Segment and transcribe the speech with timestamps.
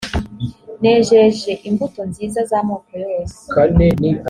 [0.81, 3.39] nejeje imbuto nziza z’amoko yose